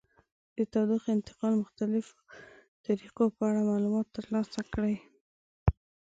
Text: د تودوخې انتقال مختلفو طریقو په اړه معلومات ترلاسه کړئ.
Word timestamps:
د 0.57 0.59
تودوخې 0.71 1.09
انتقال 1.17 1.53
مختلفو 1.63 2.15
طریقو 2.85 3.25
په 3.35 3.41
اړه 3.49 3.61
معلومات 3.69 4.07
ترلاسه 4.17 4.59
کړئ. 4.73 4.95